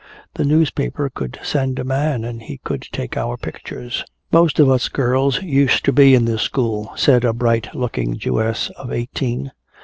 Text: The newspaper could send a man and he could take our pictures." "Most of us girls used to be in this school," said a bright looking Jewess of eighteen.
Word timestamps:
The 0.33 0.45
newspaper 0.45 1.11
could 1.13 1.37
send 1.43 1.77
a 1.77 1.83
man 1.83 2.25
and 2.25 2.41
he 2.41 2.57
could 2.57 2.81
take 2.91 3.15
our 3.15 3.37
pictures." 3.37 4.03
"Most 4.31 4.59
of 4.59 4.67
us 4.67 4.89
girls 4.89 5.43
used 5.43 5.85
to 5.85 5.91
be 5.93 6.15
in 6.15 6.25
this 6.25 6.41
school," 6.41 6.91
said 6.95 7.23
a 7.23 7.33
bright 7.33 7.75
looking 7.75 8.17
Jewess 8.17 8.71
of 8.77 8.91
eighteen. 8.91 9.51